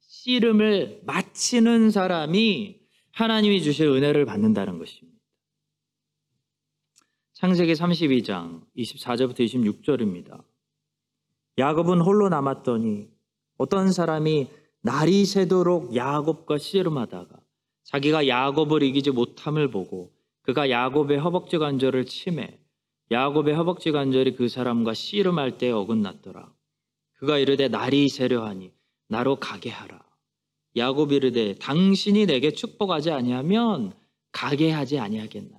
씨름을 0.00 1.00
마치는 1.04 1.90
사람이 1.90 2.78
하나님이 3.12 3.62
주실 3.62 3.88
은혜를 3.88 4.26
받는다는 4.26 4.78
것입니다. 4.78 5.07
창세기 7.40 7.72
32장 7.72 8.62
24절부터 8.76 9.38
26절입니다. 9.38 10.42
야곱은 11.56 12.00
홀로 12.00 12.28
남았더니 12.28 13.06
어떤 13.58 13.92
사람이 13.92 14.48
날이 14.80 15.24
새도록 15.24 15.94
야곱과 15.94 16.58
씨름하다가 16.58 17.38
자기가 17.84 18.26
야곱을 18.26 18.82
이기지 18.82 19.12
못함을 19.12 19.70
보고 19.70 20.12
그가 20.42 20.68
야곱의 20.68 21.18
허벅지 21.20 21.58
관절을 21.58 22.06
치매 22.06 22.58
야곱의 23.12 23.54
허벅지 23.54 23.92
관절이 23.92 24.34
그 24.34 24.48
사람과 24.48 24.94
씨름할 24.94 25.58
때 25.58 25.70
어긋났더라. 25.70 26.52
그가 27.20 27.38
이르되 27.38 27.68
날이 27.68 28.08
새려하니 28.08 28.72
나로 29.06 29.36
가게 29.36 29.70
하라. 29.70 30.02
야곱이 30.76 31.14
이르되 31.14 31.54
당신이 31.54 32.26
내게 32.26 32.50
축복하지 32.50 33.12
아니하면 33.12 33.92
가게 34.32 34.72
하지 34.72 34.98
아니하겠나이다. 34.98 35.57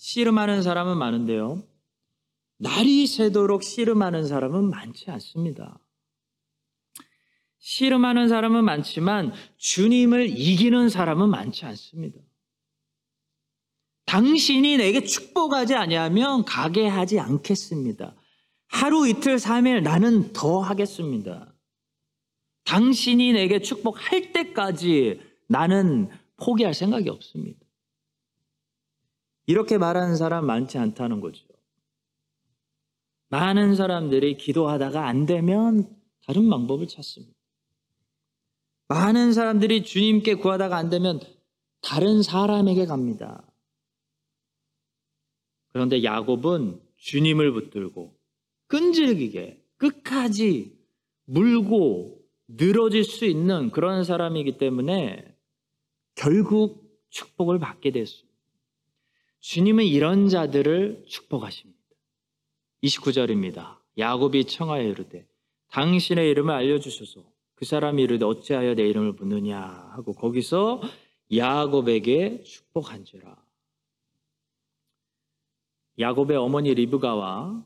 씨름하는 0.00 0.62
사람은 0.62 0.96
많은데요. 0.96 1.62
날이 2.56 3.06
새도록 3.06 3.62
씨름하는 3.62 4.26
사람은 4.26 4.70
많지 4.70 5.10
않습니다. 5.10 5.78
씨름하는 7.58 8.28
사람은 8.28 8.64
많지만 8.64 9.32
주님을 9.58 10.30
이기는 10.30 10.88
사람은 10.88 11.28
많지 11.28 11.66
않습니다. 11.66 12.18
당신이 14.06 14.78
내게 14.78 15.04
축복하지 15.04 15.74
아니하면 15.74 16.46
가게 16.46 16.86
하지 16.86 17.20
않겠습니다. 17.20 18.16
하루 18.68 19.06
이틀 19.06 19.38
삼일 19.38 19.82
나는 19.82 20.32
더 20.32 20.60
하겠습니다. 20.60 21.54
당신이 22.64 23.34
내게 23.34 23.60
축복할 23.60 24.32
때까지 24.32 25.20
나는 25.46 26.08
포기할 26.38 26.72
생각이 26.72 27.10
없습니다. 27.10 27.59
이렇게 29.50 29.78
말하는 29.78 30.14
사람 30.14 30.46
많지 30.46 30.78
않다는 30.78 31.20
거죠. 31.20 31.44
많은 33.30 33.74
사람들이 33.74 34.36
기도하다가 34.36 35.08
안 35.08 35.26
되면 35.26 35.92
다른 36.24 36.48
방법을 36.48 36.86
찾습니다. 36.86 37.34
많은 38.86 39.32
사람들이 39.32 39.82
주님께 39.82 40.34
구하다가 40.34 40.76
안 40.76 40.88
되면 40.88 41.18
다른 41.80 42.22
사람에게 42.22 42.86
갑니다. 42.86 43.44
그런데 45.72 46.04
야곱은 46.04 46.80
주님을 46.96 47.52
붙들고 47.52 48.16
끈질기게 48.68 49.64
끝까지 49.78 50.78
물고 51.24 52.20
늘어질 52.46 53.02
수 53.02 53.24
있는 53.24 53.72
그런 53.72 54.04
사람이기 54.04 54.58
때문에 54.58 55.36
결국 56.14 56.88
축복을 57.10 57.58
받게 57.58 57.90
됐습니다. 57.90 58.29
주님은 59.40 59.84
이런 59.84 60.28
자들을 60.28 61.04
축복하십니다. 61.06 61.80
29절입니다. 62.82 63.78
야곱이 63.98 64.44
청하여 64.44 64.82
이르되 64.82 65.26
당신의 65.68 66.30
이름을 66.30 66.54
알려주소서 66.54 67.24
그 67.54 67.64
사람이 67.64 68.02
이르되 68.02 68.24
어찌하여 68.24 68.74
내 68.74 68.88
이름을 68.88 69.12
묻느냐 69.12 69.60
하고 69.92 70.12
거기서 70.12 70.80
야곱에게 71.34 72.42
축복한지라. 72.42 73.36
야곱의 75.98 76.36
어머니 76.36 76.74
리브가와 76.74 77.64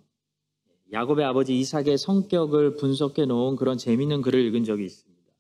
야곱의 0.93 1.25
아버지 1.25 1.59
이삭의 1.59 1.99
성격을 1.99 2.77
분석해 2.77 3.25
놓은 3.27 3.57
그런 3.57 3.79
재미있는 3.79 4.23
글을 4.23 4.41
읽은 4.47 4.65
적이 4.65 4.85
있습니다. 4.85 5.33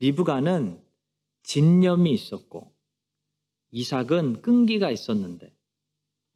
리브가는 0.00 0.82
진념이 1.44 2.12
있었고 2.12 2.71
이삭은 3.72 4.42
끈기가 4.42 4.90
있었는데 4.90 5.52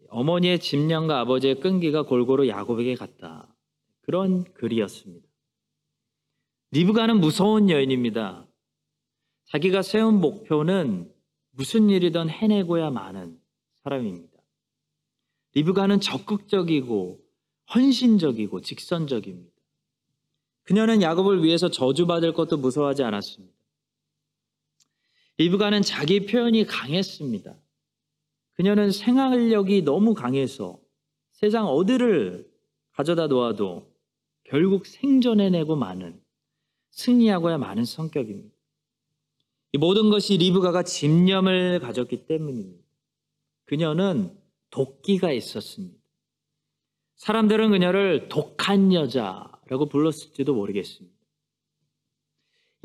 어머니의 0.09 0.59
집념과 0.59 1.21
아버지의 1.21 1.61
끈기가 1.61 2.03
골고루 2.03 2.49
야곱에게 2.49 2.95
갔다. 2.95 3.55
그런 4.03 4.45
글이었습니다. 4.55 5.27
리브가는 6.73 7.21
무서운 7.21 7.71
여인입니다. 7.71 8.47
자기가 9.47 9.83
세운 9.83 10.21
목표는 10.21 11.13
무슨 11.51 11.91
일이든 11.91 12.29
해내고야 12.29 12.91
마는 12.91 13.41
사람입니다. 13.83 14.37
리브가는 15.55 16.01
적극적이고 16.01 17.21
헌신적이고 17.75 18.61
직선적입니다. 18.61 19.57
그녀는 20.65 21.03
야곱을 21.03 21.43
위해서 21.43 21.71
저주받을 21.71 22.33
것도 22.33 22.59
무서워하지 22.59 23.03
않았습니다. 23.05 23.56
리브가는 25.39 25.83
자기 25.83 26.27
표현이 26.27 26.65
강했습니다. 26.65 27.55
그녀는 28.55 28.91
생활력이 28.91 29.83
너무 29.83 30.15
강해서 30.15 30.81
세상 31.33 31.67
어디를 31.67 32.51
가져다 32.93 33.27
놓아도 33.27 33.93
결국 34.45 34.87
생존해내고 34.87 35.77
마는 35.77 36.21
승리하고야 36.91 37.59
마는 37.59 37.85
성격입니다. 37.85 38.57
이 39.73 39.79
모든 39.79 40.09
것이 40.09 40.39
리브가가 40.39 40.85
집념을 40.85 41.81
가졌기 41.81 42.27
때문입니다. 42.27 42.83
그녀는 43.67 44.35
도끼가 44.71 45.33
있었습니다. 45.33 45.99
사람들은 47.17 47.71
그녀를 47.71 48.29
독한 48.29 48.95
여자라고 48.95 49.89
불렀을지도 49.91 50.55
모르겠습니다. 50.55 51.15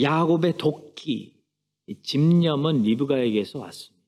야곱의 0.01 0.57
도끼, 0.57 1.30
집념은 2.03 2.83
리브가에게서 2.83 3.59
왔습니다. 3.59 4.01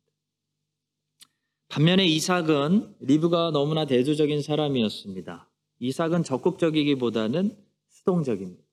반면에 1.69 2.06
이삭은 2.06 2.98
리브가 3.00 3.52
너무나 3.52 3.86
대조적인 3.86 4.41
사람이었습니다. 4.41 5.50
이삭은 5.80 6.24
적극적이기보다는 6.24 7.58
수동적입니다. 7.89 8.63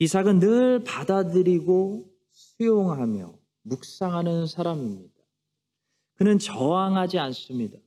이삭은 0.00 0.40
늘 0.40 0.84
받아들이고 0.84 2.10
수용하며 2.32 3.38
묵상하는 3.62 4.46
사람입니다. 4.46 5.14
그는 6.14 6.38
저항하지 6.38 7.18
않습니다. 7.18 7.78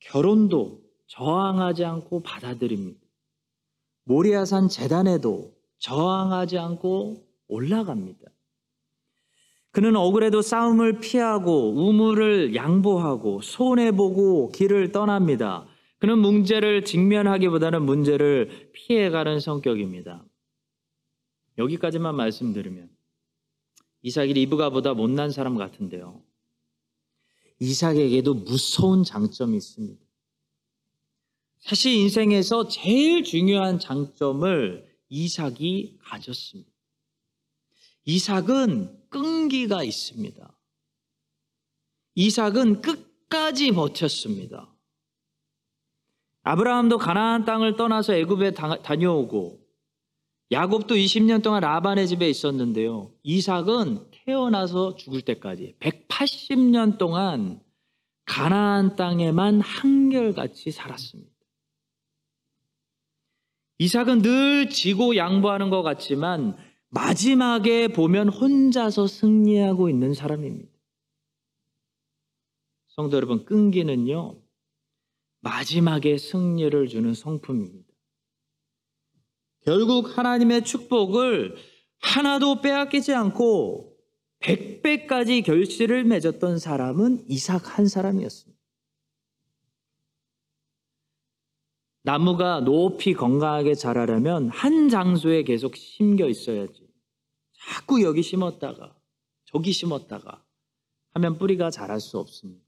결혼도 0.00 0.82
저항하지 1.06 1.84
않고 1.84 2.22
받아들입니다. 2.22 3.00
모리아산 4.04 4.68
재단에도 4.68 5.54
저항하지 5.78 6.58
않고 6.58 7.26
올라갑니다. 7.48 8.30
그는 9.72 9.96
억울해도 9.96 10.42
싸움을 10.42 11.00
피하고 11.00 11.72
우물을 11.72 12.54
양보하고 12.54 13.40
손해보고 13.40 14.52
길을 14.52 14.92
떠납니다. 14.92 15.66
그는 15.98 16.18
문제를 16.18 16.84
직면하기보다는 16.84 17.82
문제를 17.82 18.70
피해가는 18.72 19.40
성격입니다. 19.40 20.24
여기까지만 21.56 22.14
말씀드리면 22.14 22.90
이삭이 24.02 24.34
리브가보다 24.34 24.94
못난 24.94 25.30
사람 25.30 25.56
같은데요. 25.56 26.22
이삭에게도 27.60 28.34
무서운 28.34 29.04
장점이 29.04 29.56
있습니다. 29.56 30.04
사실 31.60 31.92
인생에서 31.92 32.68
제일 32.68 33.22
중요한 33.22 33.78
장점을 33.78 34.86
이삭이 35.08 35.98
가졌습니다. 36.02 36.71
이삭은 38.04 39.08
끈기가 39.10 39.84
있습니다. 39.84 40.58
이삭은 42.14 42.82
끝까지 42.82 43.72
버텼습니다. 43.72 44.68
아브라함도 46.42 46.98
가나안 46.98 47.44
땅을 47.44 47.76
떠나서 47.76 48.14
애굽에 48.14 48.52
다- 48.52 48.82
다녀오고 48.82 49.60
야곱도 50.50 50.96
20년 50.96 51.42
동안 51.42 51.62
라반의 51.62 52.08
집에 52.08 52.28
있었는데요. 52.28 53.12
이삭은 53.22 54.10
태어나서 54.10 54.96
죽을 54.96 55.22
때까지 55.22 55.76
180년 55.80 56.98
동안 56.98 57.62
가나안 58.26 58.96
땅에만 58.96 59.60
한결같이 59.60 60.70
살았습니다. 60.70 61.30
이삭은 63.78 64.22
늘 64.22 64.68
지고 64.68 65.16
양보하는 65.16 65.70
것 65.70 65.82
같지만 65.82 66.56
마지막에 66.94 67.88
보면 67.88 68.28
혼자서 68.28 69.06
승리하고 69.06 69.88
있는 69.88 70.12
사람입니다. 70.12 70.70
성도 72.88 73.16
여러분, 73.16 73.46
끈기는요, 73.46 74.38
마지막에 75.40 76.18
승리를 76.18 76.88
주는 76.88 77.14
성품입니다. 77.14 77.88
결국 79.64 80.18
하나님의 80.18 80.64
축복을 80.64 81.56
하나도 82.02 82.60
빼앗기지 82.60 83.14
않고 83.14 83.96
100배까지 84.40 85.44
결실을 85.44 86.04
맺었던 86.04 86.58
사람은 86.58 87.24
이삭 87.26 87.78
한 87.78 87.86
사람이었습니다. 87.86 88.60
나무가 92.02 92.60
높이 92.60 93.14
건강하게 93.14 93.76
자라려면 93.76 94.50
한 94.50 94.90
장소에 94.90 95.44
계속 95.44 95.76
심겨 95.76 96.28
있어야지. 96.28 96.81
자꾸 97.68 98.02
여기 98.02 98.22
심었다가 98.22 98.94
저기 99.44 99.72
심었다가 99.72 100.44
하면 101.14 101.38
뿌리가 101.38 101.70
자랄 101.70 102.00
수 102.00 102.18
없습니다. 102.18 102.64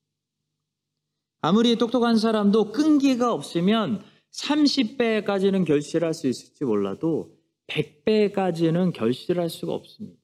아무리 1.41 1.77
똑똑한 1.77 2.17
사람도 2.17 2.73
끈기가 2.73 3.33
없으면 3.33 4.05
30배까지는 4.33 5.67
결실할 5.67 6.15
수 6.15 6.27
있을지 6.27 6.65
몰라도 6.65 7.37
100배까지는 7.67 8.93
결실할 8.93 9.49
수가 9.49 9.73
없습니다. 9.73 10.21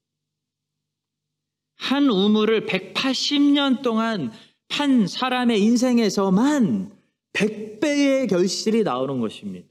한 1.77 2.09
우물을 2.09 2.67
180년 2.67 3.83
동안 3.83 4.33
판 4.69 5.07
사람의 5.07 5.63
인생에서만 5.63 6.97
100배의 7.33 8.29
결실이 8.29 8.83
나오는 8.83 9.21
것입니다. 9.21 9.69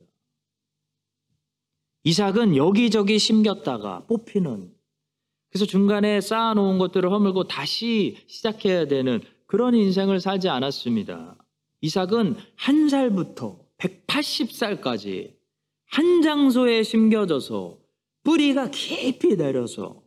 이삭은 2.03 2.55
여기저기 2.55 3.19
심겼다가 3.19 4.05
뽑히는 4.07 4.73
그래서 5.49 5.65
중간에 5.65 6.21
쌓아놓은 6.21 6.77
것들을 6.77 7.09
허물고 7.11 7.47
다시 7.47 8.17
시작해야 8.27 8.87
되는 8.87 9.21
그런 9.47 9.73
인생을 9.73 10.19
살지 10.19 10.47
않았습니다. 10.47 11.37
이삭은 11.81 12.35
한 12.55 12.89
살부터 12.89 13.59
180살까지 13.77 15.35
한 15.85 16.21
장소에 16.21 16.83
심겨져서 16.83 17.79
뿌리가 18.23 18.69
깊이 18.69 19.37
내려서 19.37 20.03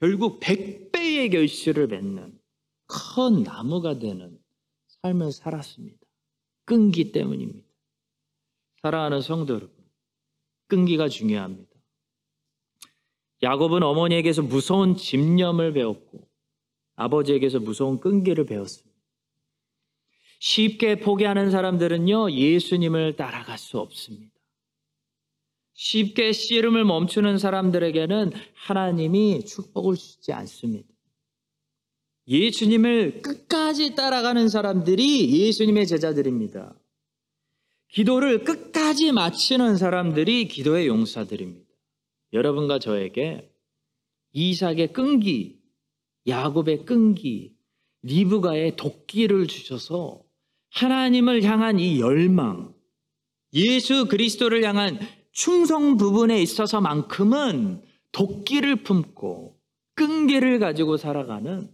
결국 0.00 0.40
100배의 0.40 1.30
결실을 1.30 1.88
맺는 1.88 2.38
큰 2.86 3.42
나무가 3.42 3.98
되는 3.98 4.38
삶을 5.02 5.32
살았습니다. 5.32 5.98
끈기 6.64 7.12
때문입니다. 7.12 7.68
사랑하는 8.82 9.20
성도 9.20 9.54
여러분, 9.54 9.74
끈기가 10.68 11.08
중요합니다. 11.08 11.73
야곱은 13.44 13.82
어머니에게서 13.82 14.42
무서운 14.42 14.96
집념을 14.96 15.74
배웠고 15.74 16.26
아버지에게서 16.96 17.60
무서운 17.60 18.00
끈기를 18.00 18.46
배웠습니다. 18.46 18.94
쉽게 20.40 21.00
포기하는 21.00 21.50
사람들은요, 21.50 22.32
예수님을 22.32 23.16
따라갈 23.16 23.58
수 23.58 23.78
없습니다. 23.78 24.32
쉽게 25.74 26.32
씨름을 26.32 26.84
멈추는 26.84 27.38
사람들에게는 27.38 28.32
하나님이 28.54 29.44
축복을 29.44 29.96
주지 29.96 30.32
않습니다. 30.32 30.88
예수님을 32.26 33.20
끝까지 33.20 33.94
따라가는 33.94 34.48
사람들이 34.48 35.46
예수님의 35.46 35.86
제자들입니다. 35.86 36.74
기도를 37.88 38.44
끝까지 38.44 39.12
마치는 39.12 39.76
사람들이 39.76 40.48
기도의 40.48 40.86
용사들입니다. 40.86 41.63
여러분과 42.34 42.80
저에게 42.80 43.50
이삭의 44.32 44.92
끈기, 44.92 45.60
야곱의 46.26 46.84
끈기, 46.84 47.56
리브가의 48.02 48.76
도끼를 48.76 49.46
주셔서 49.46 50.22
하나님을 50.72 51.44
향한 51.44 51.78
이 51.78 52.00
열망, 52.00 52.74
예수 53.54 54.06
그리스도를 54.08 54.64
향한 54.64 54.98
충성 55.30 55.96
부분에 55.96 56.42
있어서만큼은 56.42 57.82
도끼를 58.10 58.82
품고 58.82 59.56
끈기를 59.94 60.58
가지고 60.58 60.96
살아가는 60.96 61.72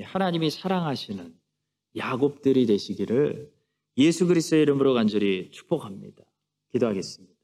하나님이 0.00 0.50
사랑하시는 0.50 1.32
야곱들이 1.96 2.66
되시기를 2.66 3.52
예수 3.98 4.26
그리스도의 4.26 4.62
이름으로 4.62 4.94
간절히 4.94 5.50
축복합니다. 5.52 6.22
기도하겠습니다. 6.72 7.35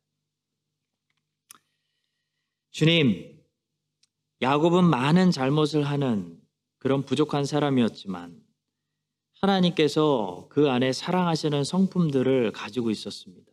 주님, 2.72 3.38
야곱은 4.40 4.84
많은 4.84 5.30
잘못을 5.30 5.84
하는 5.84 6.40
그런 6.78 7.04
부족한 7.04 7.44
사람이었지만 7.44 8.42
하나님께서 9.42 10.46
그 10.48 10.70
안에 10.70 10.92
사랑하시는 10.92 11.64
성품들을 11.64 12.52
가지고 12.52 12.90
있었습니다. 12.90 13.52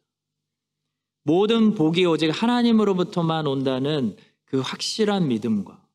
모든 1.23 1.75
복이 1.75 2.05
오직 2.05 2.29
하나님으로부터만 2.29 3.45
온다는 3.45 4.15
그 4.45 4.62
확실한 4.62 5.27
믿음과 5.27 5.86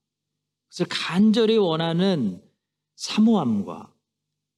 그래서 0.69 0.87
간절히 0.91 1.57
원하는 1.57 2.43
사모함과 2.97 3.91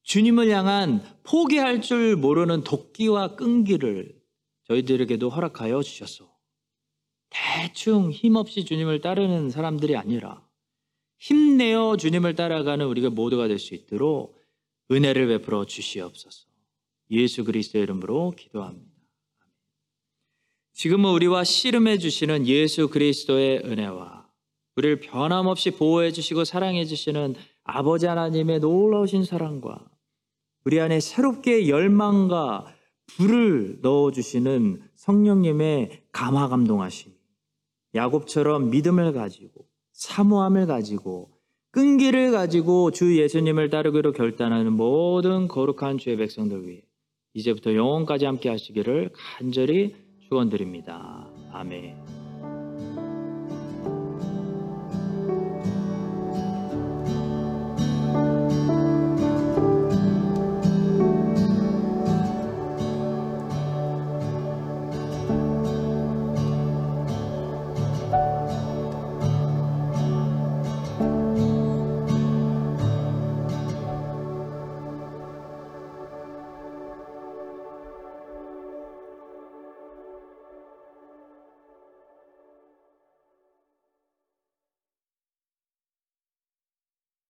주님을 0.03 0.51
향한 0.51 1.03
포기할 1.23 1.83
줄 1.83 2.17
모르는 2.17 2.65
도끼와 2.65 3.37
끈기를 3.37 4.21
저희들에게도 4.65 5.31
허락하여 5.31 5.83
주셔서 5.83 6.36
대충 7.31 8.11
힘없이 8.11 8.65
주님을 8.65 9.01
따르는 9.01 9.51
사람들이 9.51 9.97
아니라 9.97 10.43
힘내어 11.19 11.97
주님을 11.97 12.35
따라가는 12.35 12.87
우리가 12.87 13.11
모두가 13.11 13.49
될 13.49 13.59
수 13.59 13.75
있도록 13.75 14.37
은혜를 14.91 15.27
베풀어 15.29 15.65
주시옵소서. 15.65 16.47
예수 17.11 17.45
그리스도의 17.45 17.85
이름으로 17.85 18.33
기도합니다. 18.37 18.91
지금은 20.73 21.11
우리와 21.11 21.45
씨름해 21.45 21.99
주시는 21.99 22.47
예수 22.47 22.89
그리스도의 22.89 23.63
은혜와 23.65 24.29
우리를 24.77 25.01
변함없이 25.01 25.71
보호해 25.71 26.13
주시고 26.13 26.45
사랑해 26.45 26.85
주시는 26.85 27.35
아버지 27.65 28.07
하나님의 28.07 28.61
놀라우신 28.61 29.25
사랑과 29.25 29.89
우리 30.65 30.81
안에 30.81 31.01
새롭게 31.01 31.69
열망과 31.69 32.67
불을 33.07 33.79
넣어 33.83 34.11
주시는 34.11 34.83
성령님의 34.97 36.03
감화 36.13 36.49
감동하심. 36.49 37.16
야곱처럼 37.97 38.71
믿음을 38.71 39.13
가지고 39.13 39.67
사모함을 39.93 40.67
가지고 40.67 41.31
끈기를 41.73 42.31
가지고 42.31 42.91
주 42.91 43.19
예수님을 43.19 43.71
따르기로 43.71 44.13
결단하는 44.13 44.73
모든 44.73 45.49
거룩한 45.49 45.99
주의 45.99 46.17
백성들 46.17 46.67
위해 46.67 46.83
이제부터 47.35 47.75
영원까지 47.75 48.25
함께 48.25 48.49
하시기를 48.49 49.11
간절히 49.15 49.95
축원드립니다. 50.23 51.29
아멘. 51.53 52.06